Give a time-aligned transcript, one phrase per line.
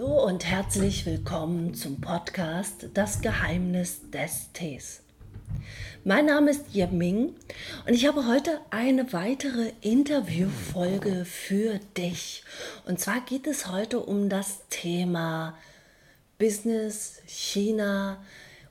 [0.00, 5.02] Hallo und herzlich willkommen zum Podcast Das Geheimnis des Tees.
[6.04, 7.34] Mein Name ist Yeming
[7.86, 12.44] und ich habe heute eine weitere Interviewfolge für dich.
[12.86, 15.58] Und zwar geht es heute um das Thema
[16.38, 18.24] Business, China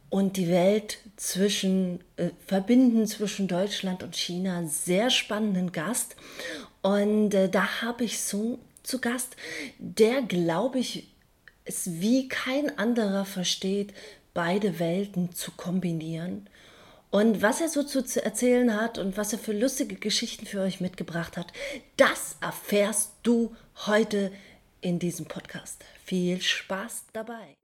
[0.09, 4.63] und die Welt zwischen, äh, verbinden zwischen Deutschland und China.
[4.65, 6.15] Sehr spannenden Gast.
[6.81, 9.35] Und äh, da habe ich so zu Gast,
[9.77, 11.08] der, glaube ich,
[11.69, 13.93] es wie kein anderer versteht,
[14.33, 16.49] beide Welten zu kombinieren.
[17.11, 20.81] Und was er so zu erzählen hat und was er für lustige Geschichten für euch
[20.81, 21.53] mitgebracht hat,
[21.97, 23.55] das erfährst du
[23.87, 24.31] heute
[24.81, 25.83] in diesem Podcast.
[26.05, 27.55] Viel Spaß dabei.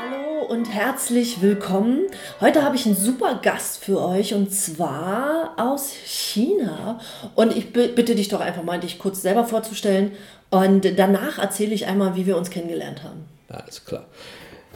[0.00, 2.06] Hallo und herzlich willkommen.
[2.40, 7.00] Heute habe ich einen super Gast für euch und zwar aus China.
[7.34, 10.12] Und ich bitte dich doch einfach mal, dich kurz selber vorzustellen
[10.48, 13.24] und danach erzähle ich einmal, wie wir uns kennengelernt haben.
[13.48, 14.06] Alles klar.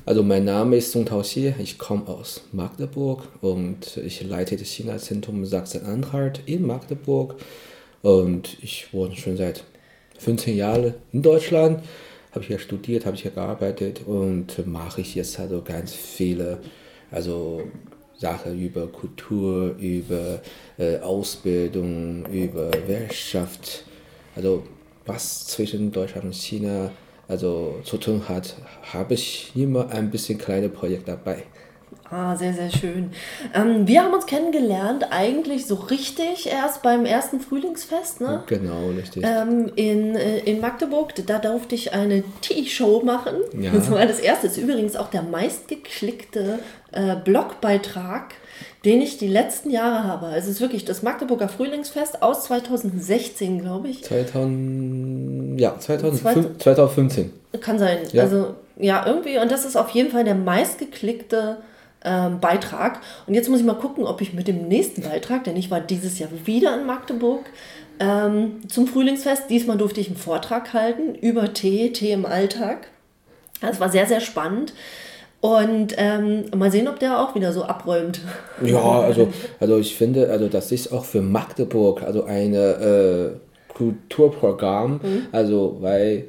[0.05, 4.69] Also mein Name ist Song Tao Xie, ich komme aus Magdeburg und ich leite das
[4.69, 7.37] China-Zentrum Sachsen-Anhalt in Magdeburg
[8.03, 9.65] und ich wohne schon seit
[10.19, 11.83] 15 Jahren in Deutschland
[12.35, 16.59] habe ich hier studiert, habe ich hier gearbeitet und mache ich jetzt also ganz viele,
[17.11, 17.63] also
[18.17, 20.41] Sachen über Kultur, über
[20.79, 23.85] äh, Ausbildung, über Wirtschaft,
[24.35, 24.65] also
[25.07, 26.91] was zwischen Deutschland und China
[27.29, 28.57] also zu tun hat,
[28.93, 31.45] habe ich immer ein bisschen kleine Projekt dabei.
[32.17, 33.11] Ah, sehr, sehr schön.
[33.53, 38.45] Ähm, wir haben uns kennengelernt eigentlich so richtig erst beim ersten Frühlingsfest, ne?
[38.47, 39.25] Genau, richtig.
[39.27, 43.35] Ähm, in, äh, in Magdeburg, da durfte ich eine Tea-Show machen.
[43.59, 43.73] Ja.
[43.73, 44.47] Das war das erste.
[44.47, 46.61] Das ist übrigens auch der meistgeklickte
[46.93, 48.35] äh, Blogbeitrag,
[48.85, 50.27] den ich die letzten Jahre habe.
[50.27, 54.05] Also es ist wirklich das Magdeburger Frühlingsfest aus 2016, glaube ich.
[54.05, 57.33] 2000, ja, 2005, 2015.
[57.61, 57.99] Kann sein.
[58.13, 58.23] Ja.
[58.23, 59.39] Also ja, irgendwie.
[59.39, 61.57] Und das ist auf jeden Fall der meistgeklickte
[62.05, 63.01] ähm, Beitrag.
[63.27, 65.81] Und jetzt muss ich mal gucken, ob ich mit dem nächsten Beitrag, denn ich war
[65.81, 67.45] dieses Jahr wieder in Magdeburg
[67.99, 69.51] ähm, zum Frühlingsfest.
[69.51, 72.89] Diesmal durfte ich einen Vortrag halten über Tee, Tee im Alltag.
[73.61, 74.75] Das war sehr, sehr spannend.
[75.41, 78.21] Und ähm, mal sehen, ob der auch wieder so abräumt.
[78.65, 79.29] Ja, also,
[79.61, 83.31] also ich finde, also das ist auch für Magdeburg also ein äh,
[83.69, 85.27] Kulturprogramm, mhm.
[85.33, 86.29] also weil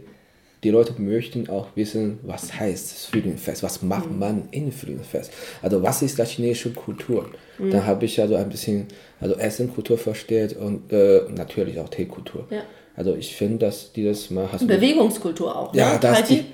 [0.66, 4.18] die Leute möchten auch wissen, was heißt das Frühlingsfest, was macht mhm.
[4.18, 5.32] man in Frühlingsfest.
[5.62, 7.30] Also was ist die chinesische Kultur?
[7.60, 7.70] Mhm.
[7.70, 8.88] Dann habe ich also ein bisschen
[9.20, 12.48] also Essenkultur versteht und äh, natürlich auch Teekultur.
[12.50, 12.64] Ja.
[12.96, 15.72] Also ich finde, dass dieses Mal hast Bewegungskultur auch.
[15.72, 15.82] Ne?
[15.82, 16.46] Ja, das, die,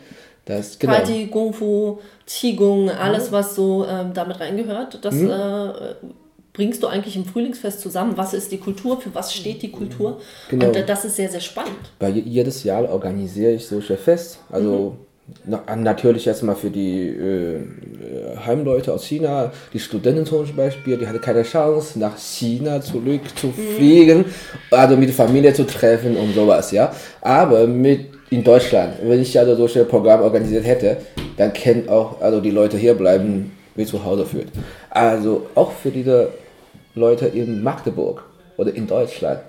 [0.43, 0.95] das genau.
[0.95, 3.33] Party, Kung Fu, Qigong, alles mhm.
[3.33, 5.29] was so ähm, damit reingehört, das mhm.
[5.29, 5.73] äh,
[6.53, 8.13] bringst du eigentlich im Frühlingsfest zusammen?
[8.17, 8.99] Was ist die Kultur?
[8.99, 10.19] Für was steht die Kultur?
[10.49, 10.67] Genau.
[10.67, 11.91] Und das ist sehr, sehr spannend.
[11.99, 14.39] Weil jedes Jahr organisiere ich solche Fest.
[14.49, 14.97] Also
[15.27, 15.35] mhm.
[15.45, 17.61] na, natürlich erstmal für die äh,
[18.45, 23.47] Heimleute aus China, die Studenten zum Beispiel, die hatten keine Chance, nach China zurück zu
[23.47, 23.75] mhm.
[23.77, 24.25] fliegen, mhm.
[24.71, 26.93] also mit der Familie zu treffen und sowas, ja.
[27.21, 30.97] Aber mit in Deutschland, wenn ich also solche Programme organisiert hätte,
[31.35, 34.49] dann können auch also die Leute hier bleiben, wie zu Hause fühlt.
[34.89, 36.29] Also auch für diese
[36.95, 38.23] Leute in Magdeburg
[38.57, 39.39] oder in Deutschland,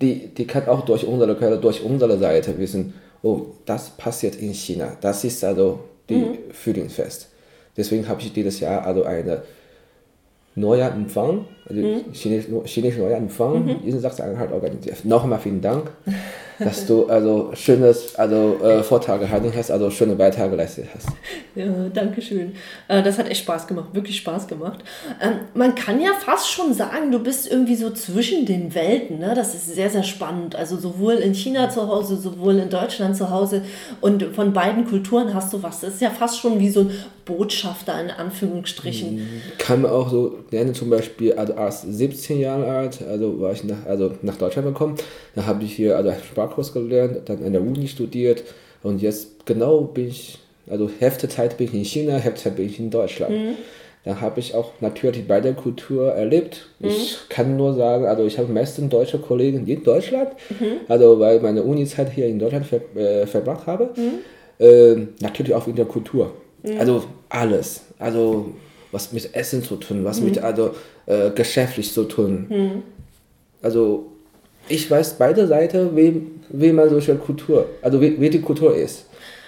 [0.00, 4.96] die, die kann auch durch unsere, durch unsere Seite wissen, oh, das passiert in China.
[5.00, 6.38] Das ist also die mhm.
[6.52, 7.28] Frühlingsfest.
[7.76, 9.42] Deswegen habe ich dieses Jahr also eine
[10.54, 12.12] Neujahrempfang, also mhm.
[12.12, 13.76] chinesischen Chinesisch Neujahrempfang mhm.
[13.84, 15.04] in Sachsen-Anhalt organisiert.
[15.04, 15.90] Nochmal vielen Dank
[16.58, 21.08] dass du also schönes, also äh, Vortrag gehalten hast, also schöne Beiträge geleistet hast.
[21.54, 22.54] Ja, danke schön.
[22.88, 24.84] Äh, das hat echt Spaß gemacht, wirklich Spaß gemacht.
[25.22, 29.18] Ähm, man kann ja fast schon sagen, du bist irgendwie so zwischen den Welten.
[29.18, 29.32] Ne?
[29.34, 30.56] Das ist sehr, sehr spannend.
[30.56, 33.62] Also sowohl in China zu Hause, sowohl in Deutschland zu Hause
[34.00, 35.80] und von beiden Kulturen hast du was.
[35.80, 36.90] Das ist ja fast schon wie so ein
[37.26, 39.16] Botschafter in Anführungsstrichen.
[39.16, 39.42] Mhm.
[39.58, 43.64] Kann man auch so nennen, zum Beispiel also als 17 Jahre alt, also war ich
[43.64, 44.94] nach, also nach Deutschland gekommen,
[45.34, 46.12] da habe ich hier also
[46.46, 48.44] Sprachkurs gelernt, dann an der Uni studiert
[48.82, 50.38] und jetzt genau bin ich,
[50.68, 53.32] also Hälfte Zeit bin ich in China, Hälfte Zeit bin ich in Deutschland.
[53.32, 53.54] Mhm.
[54.04, 56.68] Da habe ich auch natürlich beide Kultur erlebt.
[56.78, 56.88] Mhm.
[56.88, 60.82] Ich kann nur sagen, also ich habe meistens deutsche Kollegen in Deutschland, mhm.
[60.86, 63.90] also weil meine Uni-Zeit hier in Deutschland ver, äh, verbracht habe.
[64.58, 66.32] Äh, natürlich auch in der Kultur.
[66.62, 66.78] Mhm.
[66.78, 67.82] Also alles.
[67.98, 68.52] Also
[68.92, 70.44] was mit Essen zu tun, was mit mhm.
[70.44, 70.70] also
[71.06, 72.82] äh, geschäftlich zu tun.
[73.60, 74.12] Also
[74.68, 79.04] ich weiß beide Seiten, wie, man solche Kultur, also wie, wie die Kultur ist.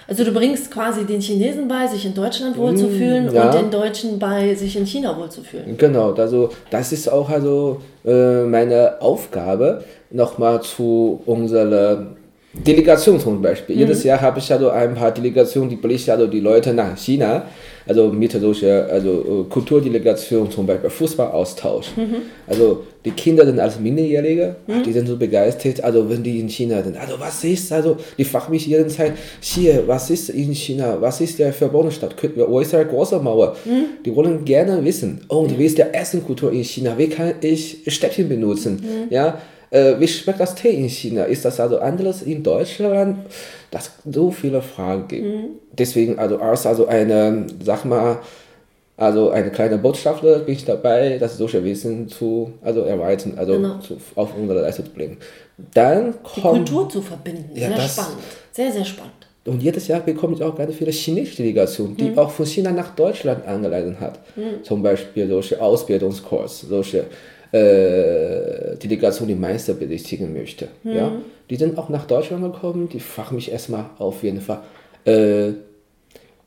[0.07, 3.45] Also du bringst quasi den Chinesen bei, sich in Deutschland wohlzufühlen Mm, ja.
[3.45, 5.77] und den Deutschen bei, sich in China wohlzufühlen.
[5.77, 12.07] Genau, also das ist auch also äh, meine Aufgabe, nochmal zu unserer
[12.65, 13.77] Delegation zum Beispiel.
[13.77, 17.45] Jedes Jahr habe ich also ein paar Delegationen, die berichten also die Leute nach China,
[17.87, 21.87] also mit solcher also äh, Kulturdelegation, zum Beispiel Fußballaustausch.
[22.45, 26.49] Also die Kinder sind als Minderjährige, ach, die sind so begeistert, also wenn die in
[26.49, 30.53] China sind, also was ist, also die fragen mich jeden Zeit, hier, was ist in
[30.53, 33.55] China, was ist der verbotene Stadt, wo ist die große Mauer?
[34.05, 38.27] Die wollen gerne wissen, und wie ist der Essenkultur in China, wie kann ich Stäbchen
[38.27, 39.39] benutzen, ja,
[39.71, 41.23] äh, wie schmeckt das Tee in China?
[41.23, 43.25] Ist das also anders in Deutschland?
[43.71, 45.27] Das so viele Fragen gibt.
[45.77, 48.19] Deswegen also als also eine, sag mal,
[48.97, 53.79] also eine kleine Botschafter bin ich dabei, das solche Wissen zu also erweitern, also Genau.
[53.79, 55.17] zu, auf unsere Leistung zu bringen.
[55.73, 57.51] Dann Die kommt Kultur zu verbinden.
[57.53, 58.17] Ja, sehr das- spannend.
[58.51, 59.13] Sehr, sehr spannend.
[59.45, 62.93] und jedes Jahr bekomme ich auch ganz viele chinesische Delegationen, die auch von China nach
[62.95, 64.19] Deutschland eingeladen hat.
[64.63, 67.05] Zum Beispiel solche Ausbildungskurs, solche
[67.51, 70.67] äh, Delegationen, die Meister besichtigen möchte.
[70.83, 71.11] Ja?
[71.49, 74.61] Die sind auch nach Deutschland gekommen, die fragen mich erstmal auf jeden Fall,
[75.05, 75.53] äh,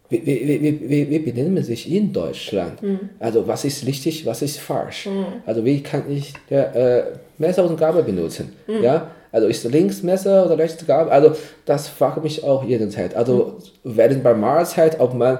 [0.08, 2.78] wie, wie, wie, wie, man sich in Deutschland?
[3.18, 5.08] Also was ist richtig, was ist falsch?
[5.46, 7.04] Also wie kann ich der äh,
[7.38, 8.52] Messer und Gabel benutzen?
[8.66, 9.10] Ja?
[9.32, 11.10] Also ist links Messer oder rechts Gabel?
[11.10, 11.34] Also
[11.64, 13.16] das frage mich auch jederzeit.
[13.16, 15.38] Also während bei Mahlzeit, ob man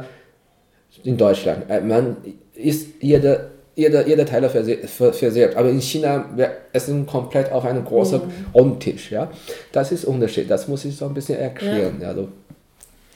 [1.04, 2.16] in Deutschland, äh, man
[2.54, 5.56] ist jeder jeder, jeder für selbst.
[5.56, 8.20] Aber in China, wir essen komplett auf einem großen
[8.54, 9.10] Rundtisch.
[9.10, 9.30] Ja?
[9.72, 10.50] Das ist Unterschied.
[10.50, 11.98] Das muss ich so ein bisschen erklären.
[12.00, 12.08] Ja.
[12.08, 12.28] Also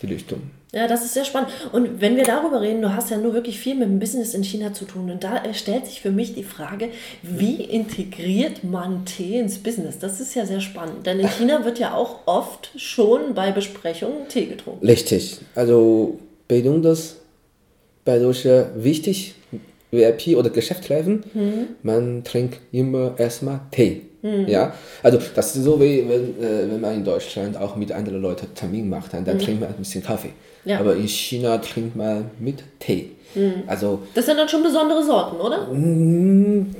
[0.03, 0.43] die Richtung.
[0.73, 1.51] Ja, das ist sehr spannend.
[1.73, 4.45] Und wenn wir darüber reden, du hast ja nur wirklich viel mit dem Business in
[4.45, 5.11] China zu tun.
[5.11, 6.91] Und da äh, stellt sich für mich die Frage,
[7.23, 9.99] wie integriert man Tee ins Business?
[9.99, 11.07] Das ist ja sehr spannend.
[11.07, 14.85] Denn in China wird ja auch oft schon bei Besprechungen Tee getrunken.
[14.85, 15.39] Richtig.
[15.55, 16.19] Also
[16.49, 17.17] besonders
[18.05, 19.35] bei solchen wichtig
[19.91, 21.25] VIP oder Geschäftstreffen,
[21.83, 24.03] man trinkt immer erstmal Tee.
[24.49, 28.21] Ja, also das ist so wie wenn, äh, wenn man in Deutschland auch mit anderen
[28.21, 30.33] Leuten Termin macht, dann, dann trinkt man ein bisschen Kaffee.
[30.65, 30.81] Ja.
[30.81, 33.13] Aber in China trinkt man mit Tee.
[33.67, 35.67] Also Das sind dann schon besondere Sorten, oder?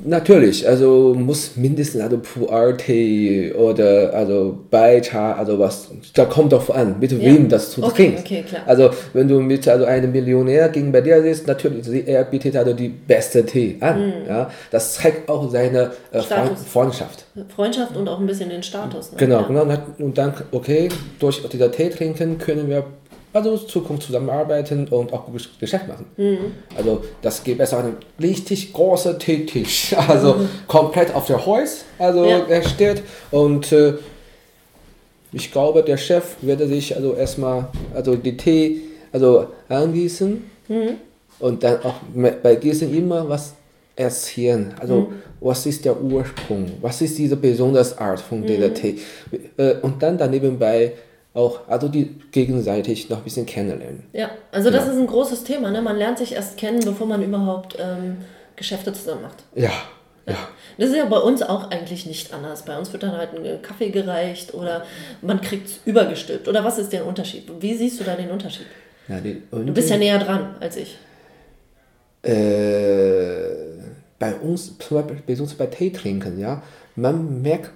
[0.05, 6.95] Natürlich, also muss mindestens also Pu'er-Tee oder also Baicha, also was, da kommt doch an,
[6.99, 8.19] mit wem das zu Okay, trinken.
[8.25, 8.61] okay, klar.
[8.65, 12.73] Also wenn du mit also einem Millionär gegen bei dir sitzt, natürlich, er bietet also
[12.73, 14.13] die beste Tee an.
[14.27, 16.21] Ja, das zeigt auch seine äh, Mhm.
[16.23, 16.59] Status.
[16.71, 17.25] Freundschaft.
[17.55, 19.11] Freundschaft und auch ein bisschen den Status.
[19.11, 19.17] Ne?
[19.19, 19.47] Genau, Ja.
[19.47, 19.65] genau.
[19.99, 20.89] Und dann, okay,
[21.19, 22.83] durch dieser Tee trinken können wir
[23.37, 26.05] also Zukunft zusammenarbeiten und auch gutes Geschäft machen.
[26.17, 26.37] Mhm.
[26.75, 30.35] Also das gibt es einen richtig großen Teetisch, also
[30.67, 32.27] komplett auf der Holz, also Mhm.
[32.27, 32.39] Ja.
[32.47, 33.93] erstellt und äh,
[35.33, 38.81] ich glaube, der Chef würde sich also erstmal also die Tee
[39.11, 40.89] also angießen Mhm.
[41.39, 41.95] und dann auch
[42.43, 43.53] bei Gießen immer was
[43.95, 44.73] erzählen.
[44.79, 45.07] Also Mhm.
[45.39, 46.71] was ist der Ursprung?
[46.81, 48.47] Was ist diese besondere Art von Mhm.
[48.47, 48.97] dieser Tee?
[49.57, 50.93] Äh, Und dann daneben bei
[51.37, 54.03] auch also die gegenseitig noch ein bisschen kennenlernen.
[54.13, 54.91] Ja, also das Ja.
[54.91, 55.69] ist ein großes Thema.
[55.71, 55.81] Ne?
[55.81, 58.17] Man lernt sich erst kennen, bevor man überhaupt ähm,
[58.55, 59.43] Geschäfte zusammen macht.
[59.55, 59.71] Ja,
[60.27, 60.35] ja.
[60.77, 62.63] Das ist ja bei uns auch eigentlich nicht anders.
[62.65, 64.83] Bei uns wird dann halt ein Kaffee gereicht oder
[65.21, 66.47] man kriegt es übergestülpt.
[66.47, 67.49] Oder was ist der Unterschied?
[67.59, 68.65] Wie siehst du da den Unterschied?
[69.07, 70.97] ja die, Du bist ja näher dran als ich.
[72.23, 73.81] äh,
[74.19, 76.61] bei uns, zum Beispiel besonders bei Tee trinken, ja,
[76.95, 77.71] man merkt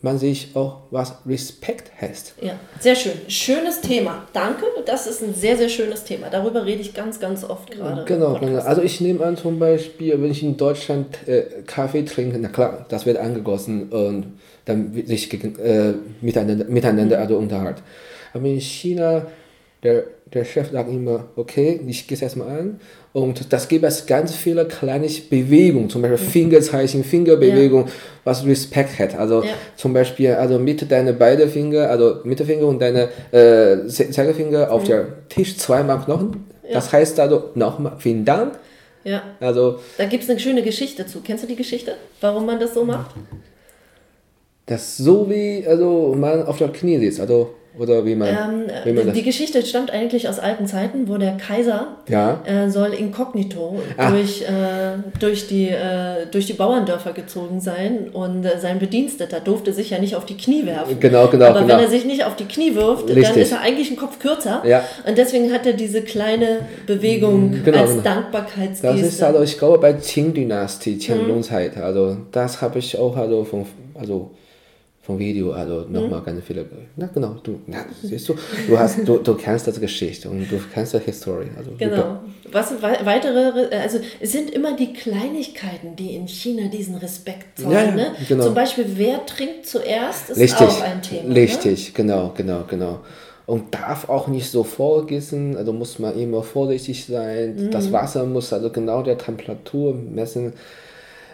[0.00, 2.34] man sich auch, was Respekt heißt.
[2.40, 3.12] Ja, sehr schön.
[3.26, 4.26] Schönes Thema.
[4.32, 4.64] Danke.
[4.86, 6.28] Das ist ein sehr, sehr schönes Thema.
[6.30, 8.04] Darüber rede ich ganz, ganz oft gerade.
[8.04, 8.60] Genau, genau.
[8.60, 12.86] Also ich nehme an zum Beispiel, wenn ich in Deutschland äh, Kaffee trinke, na klar,
[12.88, 17.82] das wird angegossen und dann wird sich äh, miteinander, miteinander also unterhalten.
[18.32, 19.26] Aber in China,
[19.82, 20.04] der,
[20.34, 22.80] der Chef sagt immer, okay, ich gehe es erstmal an
[23.12, 27.86] und das gibt es ganz viele kleine Bewegungen, zum Beispiel Fingerzeichen, Fingerbewegung,
[28.24, 29.14] was Respekt hat.
[29.16, 29.50] Also Ja.
[29.76, 34.84] zum Beispiel, also mit deine beide Finger, also Mittelfinger und deine äh, Ze- Zeigefinger auf
[34.84, 36.44] der Tisch zweimal Knochen.
[36.72, 38.58] Das heißt also nochmal vielen Dank.
[39.04, 41.20] Ja, Also da gibt es eine schöne Geschichte zu.
[41.22, 41.94] Kennst du die Geschichte?
[42.20, 43.14] Warum man das so macht?
[44.66, 48.62] das ist so wie also man auf der Knie sitzt, also oder wie man, Ähm,
[48.84, 49.14] wie man das.
[49.14, 52.40] die Geschichte stammt eigentlich aus alten Zeiten, wo der Kaiser Ja.
[52.44, 54.10] äh, soll inkognito Ah.
[54.10, 54.46] durch, äh,
[55.20, 59.98] durch, die, äh, durch die Bauerndörfer gezogen sein und äh, sein Bediensteter durfte sich ja
[59.98, 60.98] nicht auf die Knie werfen.
[61.00, 61.74] Genau, genau, Aber genau.
[61.74, 63.42] wenn er sich nicht auf die Knie wirft, dann Richtig.
[63.42, 64.62] ist er eigentlich ein Kopf kürzer.
[64.66, 64.82] Ja.
[65.06, 68.02] Und deswegen hat er diese kleine Bewegung Genau, als genau.
[68.02, 68.86] Dankbarkeitsgeste.
[68.86, 73.64] Das ist also, ich glaube, bei Qing-Dynastie, Qianlong-Zeit, also das habe ich auch also von,
[73.98, 74.30] also
[75.08, 76.24] vom Video, also nochmal mhm.
[76.26, 76.66] ganz viele.
[76.94, 78.34] Na genau, du, na, siehst du,
[78.68, 81.46] du hast, du, du kennst das Geschichte und du kennst die Story.
[81.56, 82.18] Also genau.
[82.52, 87.72] Was weitere, also es sind immer die Kleinigkeiten, die in China diesen Respekt zollen.
[87.72, 88.16] Ja, ne?
[88.28, 88.44] genau.
[88.44, 90.66] Zum Beispiel, wer trinkt zuerst, ist Richtig.
[90.66, 91.34] auch ein Thema.
[91.34, 91.92] Richtig, ne?
[91.94, 93.00] genau, genau, genau.
[93.46, 97.56] Und darf auch nicht so vorgießen, also muss man immer vorsichtig sein.
[97.56, 97.70] Mhm.
[97.70, 100.52] Das Wasser muss also genau der Temperatur messen.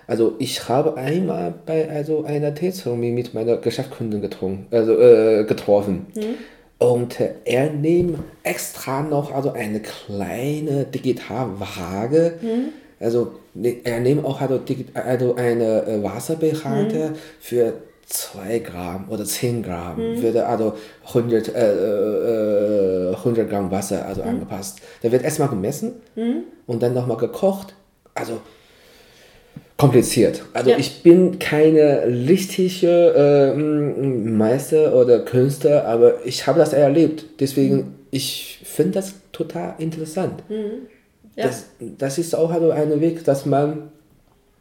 [0.06, 6.06] Also ich habe einmal bei also einer Teezeremonie mit meiner Geschäftskundin getrunken, also, äh, getroffen.
[6.14, 6.34] Mhm.
[6.78, 12.34] Und äh, er nimmt extra noch also eine kleine Digitalwaage.
[12.40, 12.68] Mhm.
[13.00, 14.60] Also ne, er nimmt auch also,
[14.94, 17.14] also eine äh, Wasserbehälter mhm.
[17.40, 17.74] für
[18.06, 20.22] 2 Gramm oder 10 Gramm mhm.
[20.22, 20.74] wird also
[21.08, 24.28] 100, äh, äh, 100 Gramm Wasser also mhm.
[24.28, 24.80] angepasst.
[25.02, 26.44] Da wird erstmal gemessen mhm.
[26.66, 27.74] und dann nochmal gekocht.
[28.14, 28.40] Also
[29.76, 30.42] kompliziert.
[30.52, 30.78] Also ja.
[30.78, 37.26] ich bin keine richtige äh, Meister oder Künstler, aber ich habe das erlebt.
[37.40, 37.94] Deswegen, mhm.
[38.10, 40.48] ich finde das total interessant.
[40.48, 40.86] Mhm.
[41.36, 41.46] Ja.
[41.46, 41.66] Das,
[41.98, 43.90] das ist auch also ein Weg, dass man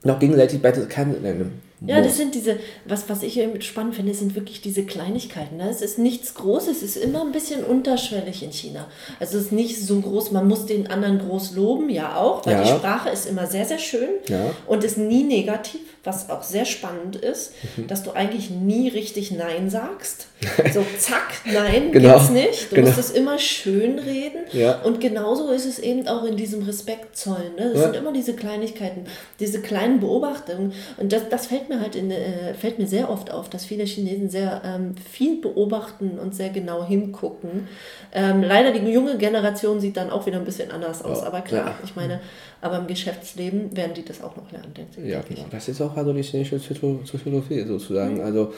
[0.04, 4.62] noch gegenseitig besser kennenlernen ja, das sind diese, was, was ich spannend finde, sind wirklich
[4.62, 5.58] diese Kleinigkeiten.
[5.58, 5.70] Ne?
[5.70, 8.88] Es ist nichts Großes, es ist immer ein bisschen unterschwellig in China.
[9.20, 12.54] Also es ist nicht so groß, man muss den anderen groß loben, ja auch, weil
[12.54, 12.64] ja.
[12.64, 14.52] die Sprache ist immer sehr, sehr schön ja.
[14.68, 17.88] und ist nie negativ, was auch sehr spannend ist, mhm.
[17.88, 20.28] dass du eigentlich nie richtig Nein sagst.
[20.74, 22.18] So zack, nein, genau.
[22.18, 22.72] gibt's nicht.
[22.72, 22.88] Du genau.
[22.88, 24.40] musst es immer schön reden.
[24.52, 24.82] Ja.
[24.82, 27.56] Und genauso ist es eben auch in diesem Respekt zollen.
[27.58, 27.72] Ne?
[27.74, 29.06] Das sind immer diese Kleinigkeiten,
[29.40, 30.74] diese kleinen Beobachtungen.
[30.98, 33.66] Und das, das fällt mir mir halt in, äh, fällt mir sehr oft auf, dass
[33.66, 37.68] viele Chinesen sehr ähm, viel beobachten und sehr genau hingucken.
[38.14, 41.42] Ähm, leider die junge Generation sieht dann auch wieder ein bisschen anders aus, oh, aber
[41.42, 41.76] klar, ja.
[41.84, 42.22] ich meine,
[42.62, 45.12] aber im Geschäftsleben werden die das auch noch lernen, denke ich.
[45.12, 45.46] Ja, genau.
[45.52, 46.60] Das ist auch also die chinesische
[47.04, 48.16] Psychologie sozusagen.
[48.16, 48.22] Mhm.
[48.22, 48.54] Also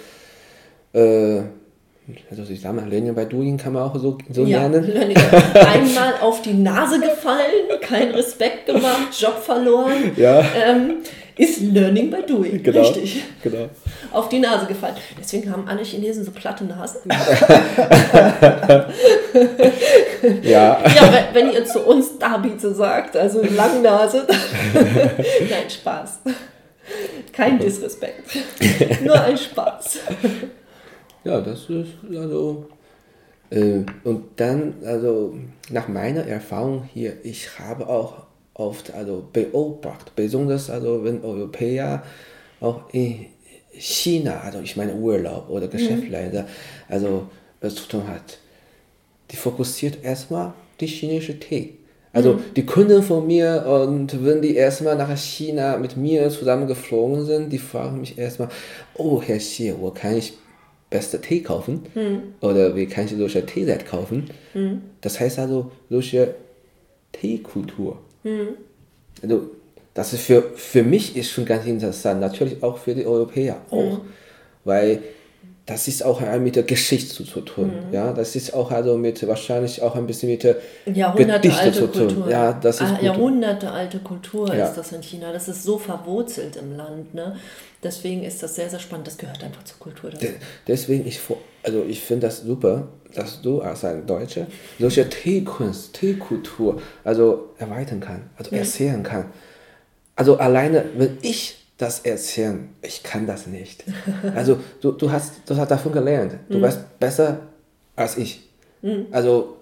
[0.93, 1.43] äh,
[2.29, 4.86] also ich sage mal, Learning bei Doing kann man auch so, so ja, lernen.
[5.55, 10.12] Einmal auf die Nase gefallen, kein Respekt gemacht, Job verloren.
[10.15, 10.39] Ja.
[10.55, 10.98] Ähm,
[11.38, 12.63] ist Learning by Doing.
[12.63, 13.24] Genau, Richtig.
[13.44, 13.70] Genau.
[14.12, 14.96] Auf die Nase gefallen.
[15.20, 17.01] Deswegen haben alle Chinesen so platte Nasen.
[20.44, 20.80] ja.
[20.82, 24.25] Ja, wenn, wenn ihr zu uns Dabize sagt, also Langnase.
[24.74, 26.20] Nein, Spaß.
[27.34, 28.24] Kein Disrespekt.
[29.04, 30.00] Nur ein Spaß.
[31.24, 32.68] Ja, das ist also.
[33.50, 35.36] Äh, und dann, also
[35.70, 38.25] nach meiner Erfahrung hier, ich habe auch
[38.56, 42.04] oft also beobachtet, besonders also wenn Europäer
[42.60, 43.28] auch in
[43.72, 46.48] China, also ich meine Urlaub oder Geschäftsleiter, mhm.
[46.88, 47.28] also
[47.62, 48.40] was zu tun hat,
[49.32, 51.76] die fokussiert erstmal die chinesische Tee.
[52.14, 52.40] Also mhm.
[52.56, 57.52] die Kunden von mir und wenn die erstmal nach China mit mir zusammen geflogen sind,
[57.52, 58.48] die fragen mich erstmal,
[58.96, 60.34] oh Herr Xie, wo kann ich
[60.90, 61.82] beste Tee kaufen?
[61.94, 62.22] Mhm.
[62.40, 64.30] Oder wie kann ich solche Teeset kaufen?
[64.54, 64.82] Mhm.
[65.02, 66.36] Das heißt also solche
[67.12, 68.00] Teekultur.
[68.25, 68.58] Mhm.
[69.22, 69.51] Also,
[69.94, 74.00] das ist für, für mich ist schon ganz interessant, natürlich auch für die Europäer auch,
[74.00, 74.01] mhm.
[74.65, 75.03] weil
[75.65, 77.72] das ist auch mit der Geschichte zu tun.
[77.88, 77.93] Mhm.
[77.93, 82.07] Ja, das ist auch also mit wahrscheinlich auch ein bisschen mit der Jahrhunderte zu tun.
[82.07, 82.29] Kultur.
[82.29, 84.67] Ja, das ist Jahrhunderte alte Kultur ja.
[84.67, 85.34] ist das in China.
[85.34, 87.15] Das ist so verwurzelt im Land.
[87.15, 87.36] Ne?
[87.84, 89.07] Deswegen ist das sehr, sehr spannend.
[89.07, 90.27] Das gehört einfach zur Kultur dazu.
[90.67, 91.19] deswegen, ich,
[91.63, 94.45] also ich finde das super, dass du als ein Deutscher
[94.77, 99.25] solche Teekunst, Teekultur also erweitern kann, also erzählen kann.
[100.15, 103.84] Also alleine, wenn ich das erzählen, ich kann das nicht.
[104.36, 106.36] Also du, du, hast, du hast davon gelernt.
[106.50, 106.62] Du mhm.
[106.63, 107.39] weißt besser
[107.96, 108.41] als ich.
[108.82, 109.08] Mhm.
[109.12, 109.58] Also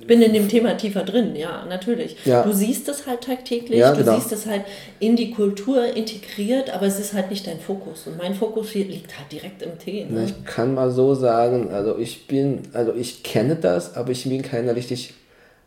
[0.00, 2.16] ich bin in dem Thema tiefer drin, ja, natürlich.
[2.24, 2.42] Ja.
[2.42, 4.12] Du siehst es halt tagtäglich, ja, genau.
[4.12, 4.62] du siehst es halt
[5.00, 8.06] in die Kultur integriert, aber es ist halt nicht dein Fokus.
[8.06, 10.06] Und mein Fokus liegt halt direkt im Tee.
[10.08, 10.24] Ne?
[10.26, 14.42] Ich kann mal so sagen, also ich bin, also ich kenne das, aber ich bin
[14.42, 15.14] keiner richtig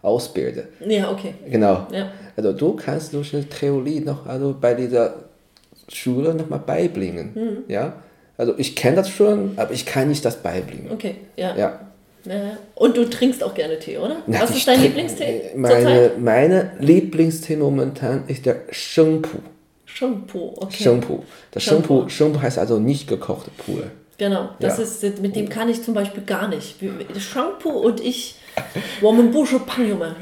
[0.01, 0.63] Ausbilder.
[0.79, 1.33] Ja, okay.
[1.47, 1.87] Genau.
[1.91, 2.11] Ja.
[2.35, 5.30] Also du kannst durch eine Theorie noch also bei dieser
[5.93, 7.31] Schule nochmal beibringen.
[7.33, 7.57] Mhm.
[7.67, 7.93] Ja?
[8.37, 10.91] Also ich kenne das schon, aber ich kann nicht das beibringen.
[10.91, 11.55] Okay, ja.
[11.55, 11.79] ja.
[12.75, 14.17] Und du trinkst auch gerne Tee, oder?
[14.27, 15.51] Na, Was ist dein Lieblingstee?
[15.55, 19.39] Meine, meine Lieblingstee momentan ist der Shengpu.
[19.85, 20.83] Shengpu, okay.
[20.83, 21.19] Shengpu.
[21.51, 23.91] Das Shengpu, Shengpu heißt also nicht gekochte Pule.
[24.21, 24.83] Genau, das ja.
[24.83, 26.75] ist, mit dem kann ich zum Beispiel gar nicht.
[27.17, 28.35] Shampoo und ich,
[29.00, 30.14] 我们不是朋友们.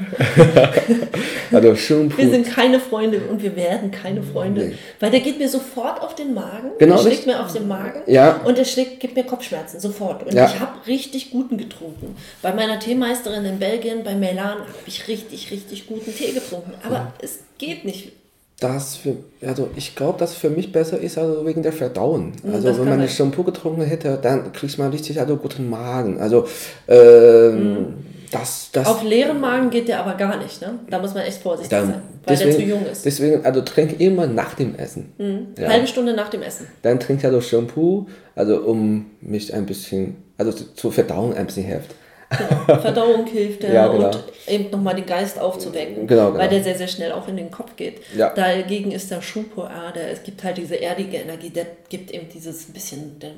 [1.51, 2.17] also Shampoo.
[2.17, 4.65] Wir sind keine Freunde und wir werden keine Freunde.
[4.65, 4.75] Nee.
[4.99, 6.71] Weil der geht mir sofort auf den Magen.
[6.77, 6.95] Genau.
[6.95, 8.01] Der schlägt mir auf den Magen.
[8.07, 8.41] Ja.
[8.43, 10.23] Und der schlägt, gibt mir Kopfschmerzen, sofort.
[10.23, 10.45] Und ja.
[10.45, 12.15] ich habe richtig guten getrunken.
[12.41, 16.73] Bei meiner Teemeisterin in Belgien, bei Melan, habe ich richtig, richtig guten Tee getrunken.
[16.83, 17.13] Aber ja.
[17.21, 18.11] es geht nicht
[18.59, 22.31] das für, also ich glaube, dass für mich besser ist, also wegen der Verdauung.
[22.45, 23.15] Also das wenn kann man ein sein.
[23.17, 26.19] Shampoo getrunken hätte, dann kriegt man richtig also guten Magen.
[26.21, 26.47] Also
[26.87, 27.95] ähm,
[28.30, 30.78] das, das Auf leeren Magen geht der aber gar nicht, ne?
[30.88, 33.04] Da muss man echt vorsichtig dann, sein, weil der zu jung ist.
[33.04, 35.52] Deswegen, also trink immer nach dem Essen.
[35.58, 35.68] Ja.
[35.68, 36.66] Halbe Stunde nach dem Essen.
[36.82, 41.46] Dann trinkt er so Shampoo, also um mich ein bisschen, also zu- zur Verdauung ein
[41.46, 41.94] bisschen hilft.
[42.30, 42.80] Genau.
[42.80, 44.06] Verdauung hilft Ja, genau.
[44.06, 46.38] und eben nochmal den Geist aufzuwecken, Genau, genau.
[46.38, 48.00] weil der sehr, sehr schnell auch in den Kopf geht.
[48.16, 48.32] Ja.
[48.32, 52.68] Dagegen ist der Schuhpoa, der, es gibt halt diese erdige Energie, der gibt eben dieses
[52.68, 53.30] ein bisschen, der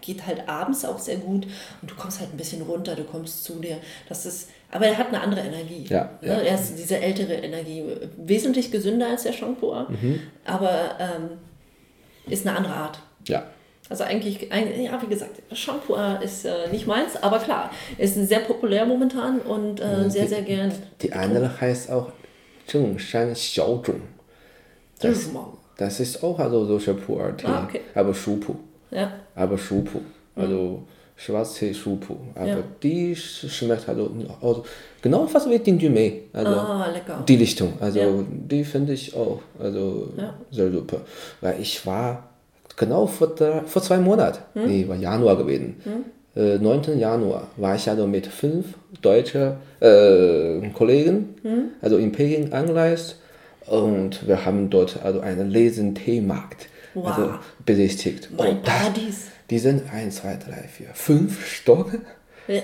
[0.00, 1.46] geht halt abends auch sehr gut
[1.82, 3.78] und du kommst halt ein bisschen runter, du kommst zu dir.
[4.08, 5.84] Das ist, aber er hat eine andere Energie.
[5.88, 6.28] Ja, Ne?
[6.28, 6.34] ja.
[6.40, 7.84] Er ist diese ältere Energie,
[8.16, 10.20] wesentlich gesünder als der Shampoo, Mhm.
[10.44, 11.30] aber ähm,
[12.26, 12.98] ist eine andere Art.
[13.26, 13.44] Ja.
[13.90, 18.40] Also eigentlich, ein- ja, wie gesagt, Shampoo ist äh, nicht meins, aber klar, ist sehr
[18.40, 20.70] populär momentan und äh, sehr, sehr gern.
[21.00, 22.12] Die andere heißt auch
[22.66, 24.02] Zhengshan Xiaozhong.
[25.00, 25.30] Das.
[25.78, 27.80] Das ist auch also so Shampoo-Tee, Ah, okay.
[27.94, 28.56] aber Schupu.
[28.90, 29.98] Ja, aber Schupu,
[30.36, 30.82] also
[31.16, 32.14] Schwarztee Schupu.
[32.34, 32.56] Aber Ja.
[32.82, 34.64] die sch- schmeckt also, also
[35.02, 36.12] genau fast wie Dinjume.
[36.32, 36.86] Also ah,
[37.26, 37.72] die Richtung.
[37.80, 38.06] Also Ja.
[38.50, 40.34] die finde ich auch also Ja.
[40.50, 41.00] sehr super.
[41.40, 42.28] Weil ich war
[42.76, 44.66] genau vor, der, vor zwei Monaten, Hm?
[44.66, 45.76] nee, war Januar gewesen.
[46.36, 46.96] Äh, 9.
[47.00, 48.66] Januar war ich also mit fünf
[49.02, 51.62] deutschen äh, Kollegen, Hm?
[51.82, 53.16] also in Peking angereist
[53.66, 57.38] und wir haben dort also einen Lesen-Teemarkt also Wow.
[57.64, 58.28] besichtigt.
[58.36, 59.16] Mein Und das- Paradies.
[59.50, 62.00] die sind 1, 2, 3, 4, 5 Stocke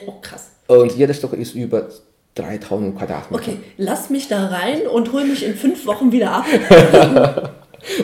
[0.06, 0.50] Oh, krass.
[0.66, 1.88] und jeder Stock ist über
[2.34, 3.42] 3000 Quadratmeter.
[3.42, 6.44] Okay, lass mich da rein und hol mich in fünf Wochen wieder ab.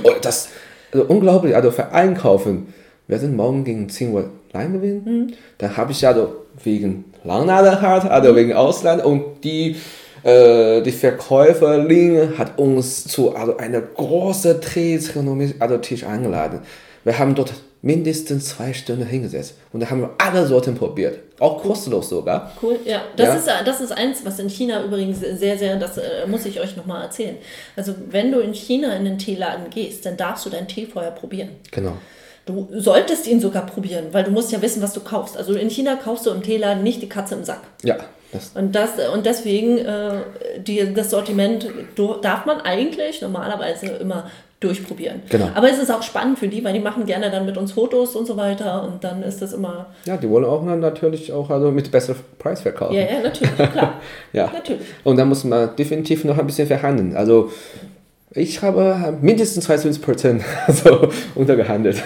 [0.02, 0.48] Und das
[0.92, 2.72] also unglaublich, also für Einkaufen.
[3.06, 5.02] Wir sind morgen gegen 10 Uhr rein gewesen.
[5.04, 5.32] Mhm.
[5.58, 9.76] Da habe ich also wegen Langladerhart, also wegen Ausland und die,
[10.22, 16.60] äh, die Verkäuferin hat uns zu also einer großen Teezeremonie, also Tisch eingeladen.
[17.04, 21.18] Wir haben dort mindestens zwei Stunden hingesetzt und da haben wir alle Sorten probiert.
[21.38, 22.52] Auch kostenlos sogar.
[22.62, 23.00] Cool, ja.
[23.16, 23.58] Das, Ja.
[23.60, 26.76] Ist, das ist eins, was in China übrigens sehr, sehr, das äh, muss ich euch
[26.76, 27.36] nochmal erzählen.
[27.76, 31.12] Also, wenn du in China in den Teeladen gehst, dann darfst du deinen Tee vorher
[31.12, 31.48] probieren.
[31.70, 31.94] Genau.
[32.44, 35.36] Du solltest ihn sogar probieren, weil du musst ja wissen, was du kaufst.
[35.36, 37.60] Also in China kaufst du im Teeladen nicht die Katze im Sack.
[37.82, 37.96] Ja,
[38.32, 40.22] das, Und, das, und deswegen, äh,
[40.58, 41.68] die, das Sortiment
[42.22, 45.22] darf man eigentlich normalerweise immer durchprobieren.
[45.30, 45.48] Genau.
[45.54, 48.14] Aber es ist auch spannend für die, weil die machen gerne dann mit uns Fotos
[48.14, 51.70] und so weiter und dann ist das immer, ja, die wollen auch natürlich auch also
[51.70, 52.94] mit besserem Preis verkaufen.
[52.94, 53.94] ja, ja, natürlich, klar.
[54.34, 54.50] Ja.
[54.52, 54.86] Natürlich.
[55.02, 57.16] Und da muss man definitiv noch ein bisschen verhandeln.
[57.16, 57.50] Also
[58.32, 61.96] ich habe mindestens 30 Prozent also untergehandelt.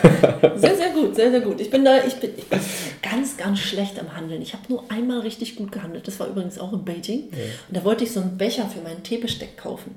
[0.57, 1.61] Sehr, sehr gut, sehr, sehr gut.
[1.61, 2.59] Ich bin da, ich bin, ich bin
[3.03, 4.41] ganz, ganz schlecht am Handeln.
[4.41, 6.09] Ich habe nur einmal richtig gut gehandelt.
[6.09, 7.25] Das war übrigens auch in Beijing.
[7.69, 9.97] Und da wollte ich so einen Becher für mein Teebesteck kaufen.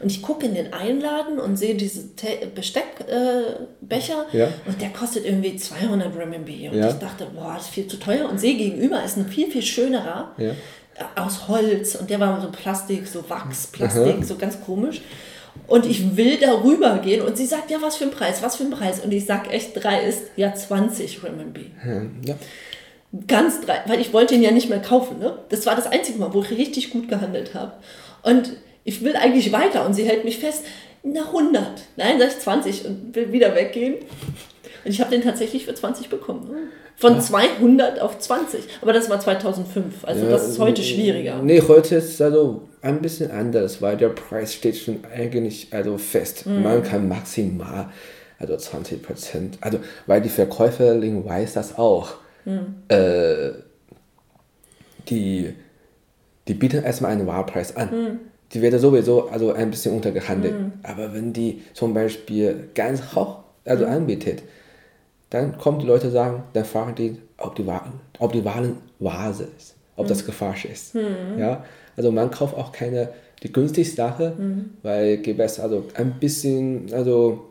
[0.00, 2.02] Und ich gucke in den Einladen und sehe diese
[2.54, 4.26] Besteckbecher äh, Becher.
[4.32, 4.48] Ja.
[4.66, 6.68] und der kostet irgendwie 200 Renminbi.
[6.68, 6.88] Und Ja.
[6.88, 8.28] ich dachte, boah, das ist viel zu teuer.
[8.28, 10.50] Und sehe gegenüber ist ein viel, viel schönerer Ja.
[10.50, 10.54] äh,
[11.20, 11.94] aus Holz.
[11.94, 15.00] Und der war so Plastik, so Wachsplastik, so ganz komisch.
[15.66, 18.64] Und ich will darüber gehen und sie sagt, ja, was für ein Preis, was für
[18.64, 19.00] ein Preis.
[19.04, 21.70] Und ich sag echt, drei ist ja 20 Renminbi.
[22.26, 22.34] ja.
[23.26, 25.18] Ganz drei, weil ich wollte ihn ja nicht mehr kaufen.
[25.18, 25.36] Ne?
[25.48, 27.72] Das war das einzige Mal, wo ich richtig gut gehandelt habe.
[28.22, 28.52] Und
[28.84, 30.62] ich will eigentlich weiter und sie hält mich fest,
[31.02, 31.62] na 100.
[31.96, 33.94] Nein, sag ich 20 und will wieder weggehen.
[34.84, 36.48] Und ich habe den tatsächlich für 20 bekommen.
[36.50, 36.56] ne?
[36.96, 38.62] Von 200 auf 20.
[38.80, 40.04] Aber das war 2005.
[40.04, 41.40] Also das ist heute schwieriger.
[41.42, 45.98] Nee, heute ist es also ein bisschen anders, weil der Preis steht schon eigentlich also
[45.98, 46.46] fest.
[46.46, 46.62] Mhm.
[46.62, 47.90] Man kann maximal
[48.38, 52.14] also 20 Prozent, also weil die Verkäuferin weiß das auch.
[52.44, 52.74] Mhm.
[52.88, 53.50] Äh,
[55.08, 55.54] die,
[56.48, 57.90] die bieten erstmal einen Wahlpreis an.
[57.90, 58.18] Mhm.
[58.52, 60.54] Die werden sowieso also ein bisschen untergehandelt.
[60.82, 63.92] Aber wenn die zum Beispiel ganz hoch also Mhm.
[63.92, 64.42] anbietet,
[65.28, 69.46] dann kommen die Leute sagen, dann fragen die, ob die Waren, ob die Waren Vase
[69.56, 70.94] ist, ob das gefälscht ist.
[71.38, 71.64] Ja,
[71.96, 73.08] also man kauft auch keine
[73.42, 74.32] die günstigste Sache,
[74.82, 77.46] weil Gewässer also ein bisschen also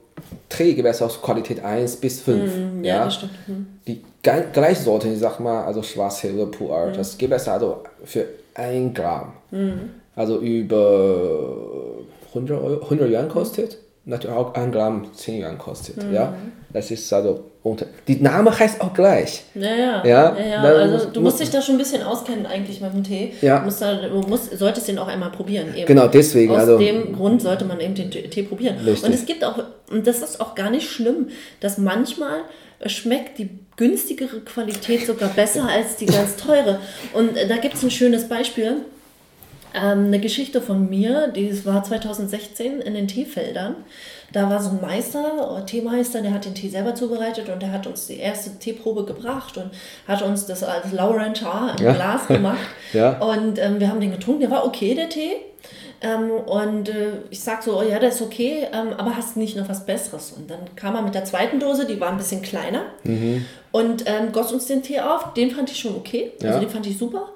[0.49, 2.51] Trägergewässer aus Qualität 1 bis 5.
[2.83, 3.31] ja, das stimmt.
[3.87, 8.93] Die gleiche Sorte, ich sag mal, also Schwarzsee oder Puer, das Gewässer also für 1
[8.93, 9.33] Gramm,
[10.15, 11.71] also über
[12.33, 16.33] 100, Euro, 100 Yuan kostet, natürlich auch 1 Gramm 10 Yuan kostet, ja.
[16.71, 17.87] Das ist also unter.
[18.07, 19.43] Die Name heißt auch gleich.
[19.53, 20.05] Ja, ja.
[20.05, 20.61] Ja, ja, ja.
[20.61, 23.33] Also du muss- musst dich da schon ein bisschen auskennen eigentlich mit dem Tee.
[23.41, 23.59] Ja.
[23.59, 25.75] Du, musst da, du musst, solltest den auch einmal probieren.
[25.75, 25.85] Eben.
[25.85, 28.77] Genau, deswegen, Aus also- dem Grund sollte man eben den Tee Tee probieren.
[28.85, 29.03] Richtig.
[29.03, 31.27] Und es gibt auch, und das ist auch gar nicht schlimm,
[31.59, 32.39] dass manchmal
[32.85, 36.79] schmeckt die günstigere Qualität sogar besser als die ganz teure.
[37.13, 38.77] Und äh, da gibt es ein schönes Beispiel.
[39.73, 43.75] Ähm, eine Geschichte von mir, die war 2016 in den Teefeldern.
[44.33, 47.87] Da war so ein Meister, Teemeister, der hat den Tee selber zubereitet und der hat
[47.87, 49.71] uns die erste Teeprobe gebracht und
[50.07, 51.93] hat uns das als Laurentar im Ja.
[51.93, 52.57] Glas gemacht.
[52.93, 53.19] Ja.
[53.19, 55.33] Und ähm, wir haben den getrunken, der war okay, der Tee.
[56.01, 59.55] Ähm, und äh, ich sag so, oh ja, der ist okay, ähm, aber hast nicht
[59.57, 60.31] noch was Besseres?
[60.31, 63.45] Und dann kam er mit der zweiten Dose, die war ein bisschen kleiner Mhm.
[63.71, 65.33] und ähm, goss uns den Tee auf.
[65.35, 66.59] Den fand ich schon okay, also Ja.
[66.59, 67.29] den fand ich super.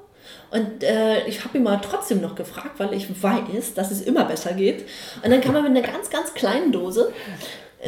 [0.52, 4.26] Und äh, ich habe ihn mal trotzdem noch gefragt, weil ich weiß, dass es immer
[4.26, 4.86] besser geht.
[5.24, 7.12] Und dann kam er mit einer ganz, ganz kleinen Dose.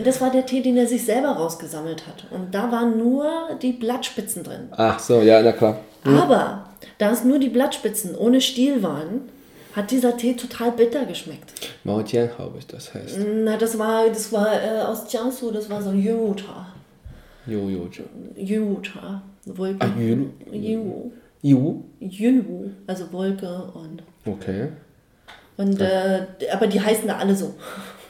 [0.03, 2.25] Das war der Tee, den er sich selber rausgesammelt hat.
[2.31, 3.25] Und da waren nur
[3.61, 4.67] die Blattspitzen drin.
[4.71, 5.79] Ach so, ja, na klar.
[6.03, 9.29] Aber da es nur die Blattspitzen ohne Stiel waren,
[9.75, 11.51] hat dieser Tee total bitter geschmeckt.
[11.83, 13.19] Maojian, glaube ich, das heißt.
[13.43, 16.67] Na, das war, das war äh, aus Jiangsu, das war so Yuta.
[17.45, 17.89] Jojo.
[18.35, 19.21] Yuta.
[19.45, 19.85] Wolke.
[19.85, 20.29] Ah, Yulu.
[20.51, 21.11] Yu.
[21.45, 21.83] Yu?
[21.99, 24.01] Yunwu, also Wolke und.
[24.25, 24.69] Okay.
[25.57, 27.53] und äh, aber die heißen da alle so.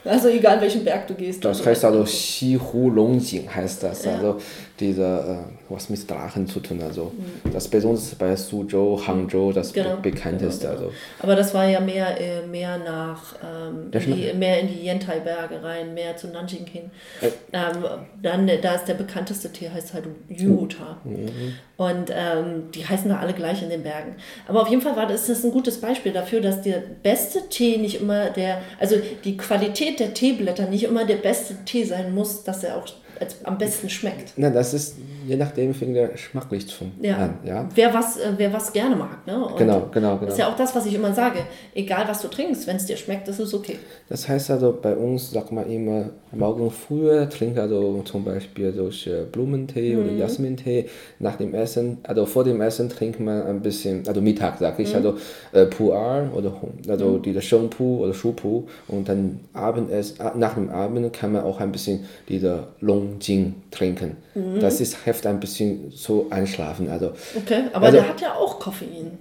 [0.04, 1.44] Also egal welchen Berg du gehst.
[1.44, 4.06] Das heißt also Xihu Longjing heißt das.
[4.06, 4.40] Also
[4.80, 6.82] diese, äh, was mit Drachen zu tun.
[6.82, 7.12] Also
[7.52, 9.74] das besonders bei Suzhou, Hangzhou, das Mhm.
[9.74, 10.66] Genau, be bekannteste.
[10.66, 10.88] genau, genau.
[10.88, 10.98] Also.
[11.20, 15.94] Aber das war ja mehr, äh, mehr nach, ähm, die, mehr in die Yentai-Berge rein,
[15.94, 16.90] mehr zu Nanjing hin.
[17.20, 17.28] Äh.
[17.52, 17.84] Ähm,
[18.22, 20.98] dann, da ist der bekannteste Tee, heißt halt Yuta.
[21.04, 21.54] Mhm.
[21.76, 24.16] Und ähm, die heißen da alle gleich in den Bergen.
[24.48, 27.76] Aber auf jeden Fall war das, das ein gutes Beispiel dafür, dass der beste Tee
[27.76, 32.44] nicht immer der, also die Qualität der Teeblätter nicht immer der beste Tee sein muss,
[32.44, 32.86] dass er auch
[33.20, 34.32] als, am besten schmeckt.
[34.36, 37.16] Na, das ist je nachdem fängt der Geschmacklich zum Ja.
[37.16, 37.34] an.
[37.44, 37.68] Ja?
[37.74, 39.26] Wer, was, äh, wer was gerne mag.
[39.26, 39.44] Ne?
[39.44, 40.32] Und Genau, genau, Das genau.
[40.32, 41.40] ist ja auch das, was ich immer sage.
[41.74, 43.78] Egal, was du trinkst, wenn es dir schmeckt, ist es okay.
[44.08, 49.24] Das heißt also bei uns, sagt man immer, morgen früh trinkt also zum Beispiel solche
[49.32, 50.86] Blumentee oder Jasmintee.
[51.18, 54.94] Nach dem Essen, also vor dem Essen trinkt man ein bisschen, also Mittag sage ich,
[54.94, 55.16] also
[55.52, 56.52] äh, Pu'er oder
[56.88, 61.58] also diese Shengpu oder Shupu und dann Abendessen, a- nach dem Abend kann man auch
[61.60, 62.68] ein bisschen diese
[63.10, 64.16] Longjing trinken.
[64.60, 66.88] Das ist hilft ein bisschen so einschlafen.
[66.90, 69.18] Also Okay, aber Also- der hat ja auch Koffein.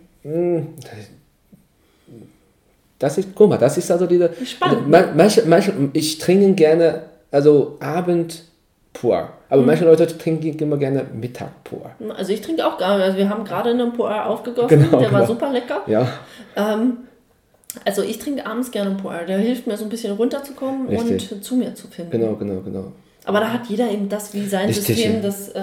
[2.97, 4.29] Das ist, guck mal, das ist also diese.
[4.45, 8.43] Spannend, Also, man- manche, manche, ich trinke gerne, also Abend
[8.93, 9.29] pur.
[9.49, 9.67] Aber Mhm.
[9.67, 11.91] manche Leute trinken immer gerne Mittag pur.
[12.17, 15.21] Also ich trinke auch gar also wir haben gerade einen Puer aufgegossen, Genau, der war
[15.21, 15.25] genau.
[15.33, 15.81] super lecker.
[15.87, 16.07] Ja,
[17.83, 21.29] Also ich trinke abends gerne Puer, der hilft mir so ein bisschen runterzukommen Richtig.
[21.33, 22.11] und zu mir zu finden.
[22.11, 22.93] genau, genau, genau.
[23.27, 25.59] Aber da hat jeder eben das wie sein Richtig, System, das äh,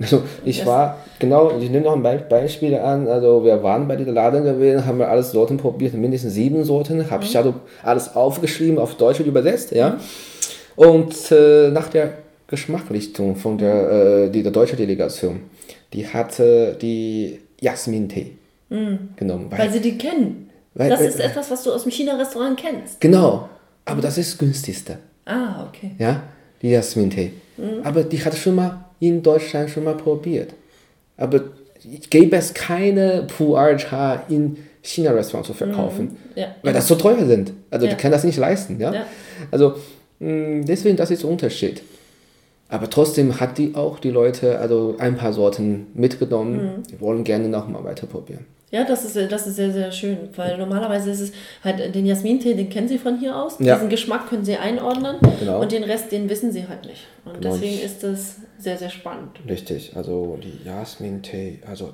[0.00, 3.88] Also ich Das- war, genau, ich nehme noch ein Be Beispiel an, also wir waren
[3.88, 7.54] bei dieser Laden gewesen, haben wir alles Sorten probiert, mindestens sieben Sorten, habe ich also
[7.82, 9.98] alles aufgeschrieben, auf Deutsch übersetzt, ja.
[10.76, 12.10] Und äh, nach der
[12.48, 13.90] Geschmackrichtung von der,
[14.26, 15.40] äh, dieser deutschen Delegation,
[15.92, 18.32] die hatte die Jasmin-Tee
[19.16, 19.46] genommen.
[19.50, 20.50] weil sie die kennen.
[20.74, 23.00] Weil- das weil- ist etwas, was du aus dem China-Restaurant kennst.
[23.00, 23.48] Genau,
[23.86, 24.98] aber das ist günstigste.
[25.24, 25.92] Ah, okay.
[25.98, 26.22] ja,
[26.62, 27.30] die Jasmin-Tee.
[27.84, 30.50] Aber die hat schon mal in Deutschland schon mal probiert.
[31.16, 31.40] Aber
[32.10, 36.54] gäbe es keine Pu'er-Cha in China-Restaurants zu verkaufen, Ja.
[36.62, 37.52] weil das so teuer sind.
[37.70, 37.92] Also Ja.
[37.92, 38.78] die können das nicht leisten.
[38.80, 38.92] Ja?
[38.92, 39.06] Ja.
[39.50, 39.74] Also
[40.20, 41.82] mh, deswegen, das ist der Unterschied.
[42.68, 46.82] Aber trotzdem hat die auch die Leute also ein paar Sorten mitgenommen.
[46.90, 48.44] Die wollen gerne nochmal weiter probieren.
[48.72, 52.54] Ja, das ist, das ist sehr, sehr schön, weil normalerweise ist es halt den Jasmintee,
[52.54, 53.56] den kennen sie von hier aus.
[53.60, 53.74] Ja.
[53.76, 55.60] Diesen Geschmack können sie einordnen Genau.
[55.60, 57.06] und den Rest, den wissen sie halt nicht.
[57.24, 57.54] Und Genau.
[57.54, 59.38] deswegen ist das sehr, sehr spannend.
[59.48, 61.90] Richtig, also die Jasmin-Tee, also,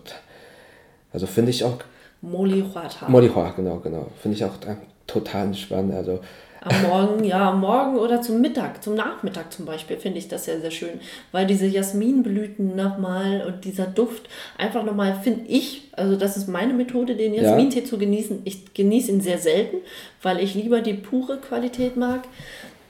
[1.12, 1.76] also finde ich auch
[2.22, 3.08] Moli Huata.
[3.08, 4.06] Molihua, genau, genau.
[4.22, 5.92] Finde ich auch äh, total entspannt.
[5.92, 6.20] Also,
[6.64, 10.44] Am Morgen, ja, am Morgen oder zum Mittag, zum Nachmittag zum Beispiel, finde ich das
[10.44, 11.00] sehr, sehr schön.
[11.32, 16.72] Weil diese Jasminblüten nochmal und dieser Duft einfach nochmal, finde ich, also das ist meine
[16.72, 17.42] Methode, den Ja.
[17.42, 18.42] Jasmintee zu genießen.
[18.44, 19.78] Ich genieße ihn sehr selten,
[20.22, 22.20] weil ich lieber die pure Qualität mag.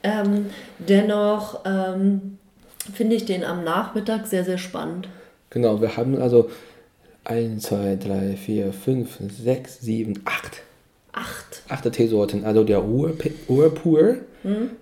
[0.02, 0.46] Ähm,
[0.78, 2.36] dennoch ähm,
[2.92, 5.08] finde ich den am Nachmittag sehr, sehr spannend.
[5.50, 6.50] genau, wir haben also
[7.24, 10.62] 1, 2, 3, 4, 5, 6, 7, 8.
[11.12, 11.62] Acht.
[11.68, 12.44] Acht Teesorten.
[12.44, 13.12] Also der Ur-
[13.48, 14.16] Urpur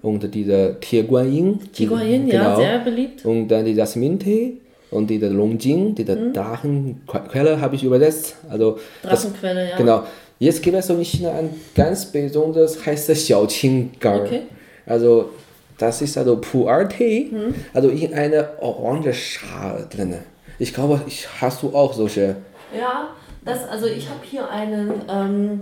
[0.03, 1.61] und dieser Tierguanyin.
[1.73, 2.57] Tiguayin, ja, genau.
[2.57, 3.25] sehr beliebt.
[3.27, 4.55] Und dann die Jasmin-Tee
[4.91, 8.37] und dieser Longjing, diese Drachenquelle habe ich übersetzt.
[8.49, 9.77] Also das- Drachenquelle, ja.
[9.77, 10.05] Genau.
[10.39, 14.23] Jetzt gibt es so in China ein ganz besonderes, heißt das Xiaoqing-Gar.
[14.23, 14.43] Okay.
[14.87, 15.31] Also
[15.77, 17.55] das ist also Pu'er-Tee, Mhm.
[17.75, 20.15] also in einer orange Schale drin.
[20.59, 22.37] Ich glaube, ich, hast du auch solche.
[22.79, 23.09] Ja,
[23.45, 25.61] das, also ich habe hier einen ähm,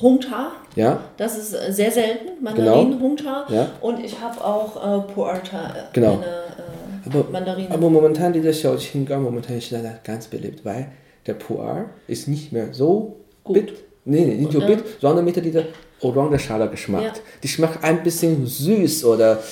[0.00, 0.52] Hongcha.
[0.74, 1.00] Ja?
[1.16, 3.46] Das ist äh, sehr selten, Mandarinen Hongcha.
[3.48, 3.70] Ja.
[3.80, 4.76] Und ich habe auch
[5.08, 6.14] äh, Puerta, äh, Genau.
[6.14, 7.70] eine äh, Aber, Mandarine.
[7.70, 10.88] aber momentan dieser Xiaoqing-Gar momentan in China ganz beliebt, weil
[11.26, 13.54] der Pu'er ist nicht mehr so Gut.
[13.54, 13.72] bit
[14.08, 15.64] Nee, nee, nicht so bitter, sondern mit dieser
[16.00, 17.02] Orangenschale Geschmack.
[17.02, 17.12] Ja.
[17.42, 19.42] Die schmeckt ein bisschen süß oder.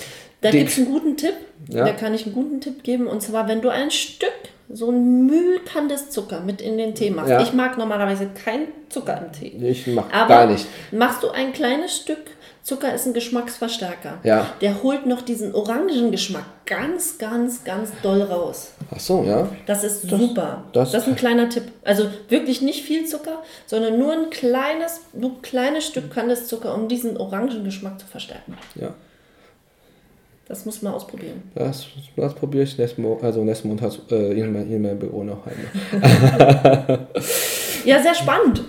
[0.41, 1.35] Da gibt es einen guten Tipp.
[1.69, 1.85] Ja.
[1.85, 3.09] Da kann ich einen guten Tipp geben.
[3.09, 4.31] Und zwar, wenn du ein Stück,
[4.71, 7.31] so ein Mühl Kandiszucker mit in den Tee machst.
[7.31, 7.43] Ja.
[7.43, 9.57] Ich mag normalerweise keinen Zucker im Tee.
[9.69, 10.67] Ich mach Aber gar nicht.
[10.93, 12.19] machst du ein kleines Stück,
[12.63, 14.21] Zucker ist ein Geschmacksverstärker.
[14.23, 14.47] Ja.
[14.63, 18.73] Der holt noch diesen Orangengeschmack ganz, ganz, ganz doll raus.
[18.91, 19.49] Ach so, ja.
[19.67, 20.65] Das ist super.
[20.73, 21.65] das- Das, ist ein kleiner Tipp.
[21.85, 26.89] Also wirklich nicht viel Zucker, sondern nur ein kleines, nur ein kleines Stück Kandiszucker, um
[26.89, 28.57] diesen Orangengeschmack zu verstärken.
[28.77, 28.95] ja.
[30.47, 31.43] Das muss man ausprobieren.
[31.55, 35.25] Das, das probiere ich nächsten Mo also nächsten Montag äh, in, mein, in meinem Büro
[35.25, 37.09] noch einmal.
[37.85, 38.63] Ja, sehr spannend.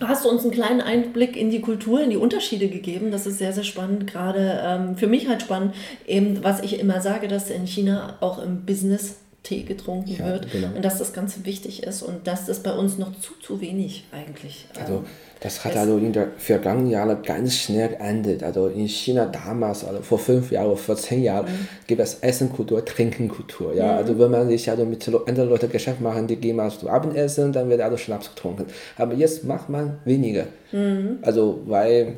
[0.00, 3.10] Hast du uns einen kleinen Einblick in die Kultur, in die Unterschiede gegeben?
[3.10, 4.06] Das ist sehr, sehr spannend.
[4.06, 5.74] Gerade ähm, für mich halt spannend,
[6.06, 10.50] eben was ich immer sage, dass in China auch im Business Tee getrunken Ja, wird
[10.50, 10.68] genau.
[10.74, 14.04] und dass das Ganze wichtig ist und dass das bei uns noch zu, zu wenig
[14.12, 14.66] eigentlich.
[14.74, 15.04] ähm, Also
[15.40, 18.42] das hat also in der vergangenen Jahren ganz schnell geendet.
[18.42, 21.68] Also in China damals, also vor fünf Jahren, vor zehn Jahren, Mhm.
[21.86, 23.74] gibt es Essenkultur, Trinkenkultur.
[23.74, 23.96] Ja?
[23.96, 27.52] Also wenn man sich also mit anderen Leuten Geschäft machen, die gehen mal zu Abendessen,
[27.52, 28.64] dann wird also Schnaps getrunken.
[28.96, 30.46] Aber jetzt macht man weniger.
[30.72, 31.18] Mhm.
[31.22, 32.16] Also weil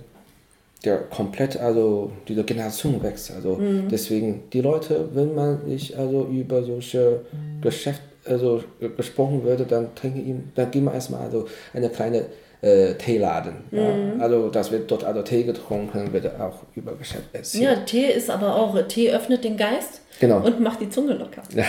[0.85, 3.33] der komplett, also diese Generation wächst.
[3.33, 3.89] Also Mhm.
[3.91, 7.21] deswegen, die Leute, wenn man sich also über solche
[7.61, 8.63] Geschäft also
[8.97, 12.27] gesprochen würde, dann trinken ihm, dann gehen wir erstmal also eine kleine
[12.61, 13.55] äh, Teeladen.
[13.71, 13.83] Ja.
[13.95, 14.21] Mhm.
[14.21, 17.65] Also das wird dort also Tee getrunken, wird auch über Geschäft erzählt.
[17.65, 20.45] ja, Tee ist aber auch, Tee öffnet den Geist Genau.
[20.45, 21.43] und macht die Zunge locker.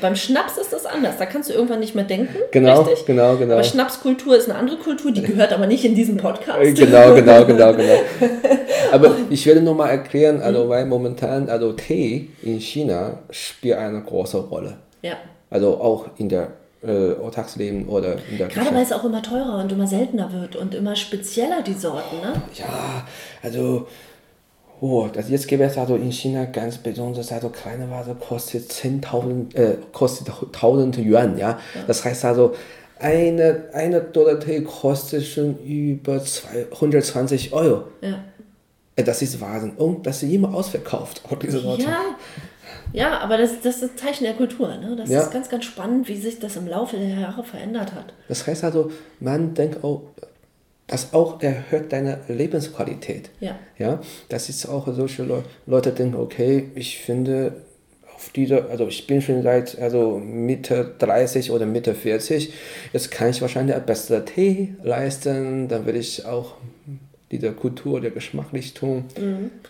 [0.00, 1.16] Beim Schnaps ist das anders.
[1.18, 2.36] Da kannst du irgendwann nicht mehr denken.
[2.50, 3.06] Genau, richtig?
[3.06, 3.54] genau, genau.
[3.54, 6.60] Aber Schnapskultur ist eine andere Kultur, die gehört aber nicht in diesen Podcast.
[6.60, 7.98] Äh, Genau, genau, genau, genau.
[8.92, 14.02] Aber ich werde nur mal erklären, also weil momentan also Tee in China spielt eine
[14.02, 14.76] große Rolle.
[15.00, 15.14] Ja.
[15.50, 16.48] Also auch in der
[16.82, 20.56] äh, Alltagsleben oder in der Gerade weil es auch immer teurer und immer seltener wird
[20.56, 22.42] und immer spezieller die Sorten, ne?
[22.54, 23.06] Ja,
[23.42, 23.86] also
[24.82, 29.54] oh, das jetzt gibt es also in China ganz besonders, also kleine Vase kostet 10.000,
[29.54, 31.58] äh, kostet 1000 Yuan, ja?
[31.86, 32.54] Das heißt also,
[32.98, 37.84] eine, eine Dollar Tee kostet schon über 220 Euro.
[38.00, 38.24] Ja.
[38.96, 39.72] Äh, Das ist Wahnsinn.
[39.76, 41.84] Und das ist immer ausverkauft, auch diese Sorte.
[41.84, 41.98] Ja.
[42.94, 44.94] Ja, aber das, das ist ein Zeichen der Kultur, ne?
[44.96, 45.22] Das Ja.
[45.22, 48.12] ist ganz, ganz spannend, wie sich das im Laufe der Jahre verändert hat.
[48.28, 48.90] Das heißt also,
[49.20, 50.02] man denkt auch,
[50.86, 53.30] das auch erhöht deine Lebensqualität.
[53.40, 53.58] Ja.
[53.78, 57.54] Ja, das ist auch solche Le Leute denken, okay, ich finde
[58.14, 62.52] auf dieser, also ich bin schon seit also Mitte 30 oder Mitte 40,
[62.92, 66.54] jetzt kann ich wahrscheinlich ein besserer Tee leisten, dann will ich auch
[67.32, 69.04] diese Kultur, der Geschmackrichtung.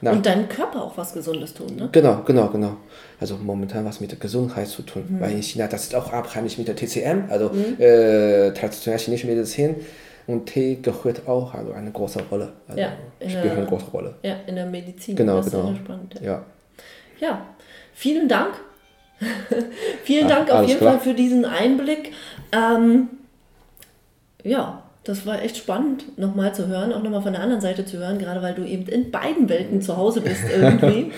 [0.00, 1.88] Na, Und deinem Körper auch was Gesundes tun, ne?
[1.92, 2.76] Genau, genau, genau.
[3.20, 5.04] Also momentan was mit der Gesundheit zu tun.
[5.20, 9.76] Weil in China, das ist auch abhängig mit der TCM, also äh, traditionell chinesische Medizin.
[10.26, 12.52] Und Tee gehört auch also eine große Rolle.
[12.68, 14.14] Also Ja, spielt der- eine große Rolle.
[14.22, 15.16] Ja, in der Medizin.
[15.16, 15.66] Genau, das ist genau.
[15.66, 16.14] sehr spannend.
[16.20, 16.22] Ja.
[16.32, 16.44] Ja.
[17.20, 17.46] Ja,
[17.94, 18.54] vielen Dank.
[20.04, 20.92] vielen Ja, Dank auf jeden klar.
[20.94, 22.12] Fall für diesen Einblick.
[22.52, 23.08] Ähm,
[24.42, 27.98] ja, das war echt spannend, nochmal zu hören, auch nochmal von der anderen Seite zu
[27.98, 31.12] hören, gerade weil du eben in beiden Welten zu Hause bist irgendwie.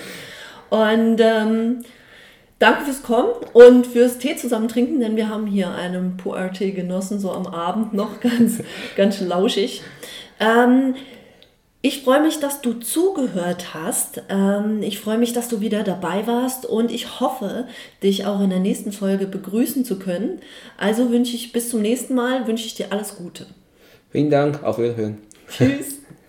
[0.70, 1.84] Und ähm,
[2.58, 7.18] danke fürs Kommen und fürs Tee zusammen trinken, denn wir haben hier einen Pu'er-Tee genossen,
[7.18, 8.60] so am Abend noch ganz,
[8.96, 9.82] ganz lauschig.
[10.40, 10.94] Ähm,
[11.86, 14.22] ich freue mich, dass du zugehört hast.
[14.30, 17.66] Ähm, ich freue mich, dass du wieder dabei warst und ich hoffe,
[18.02, 20.40] dich auch in der nächsten Folge begrüßen zu können.
[20.78, 23.46] Also wünsche ich bis zum nächsten Mal, wünsche ich dir alles Gute.
[24.10, 25.18] Vielen Dank, auf Wiederhören.
[25.46, 25.98] Tschüss.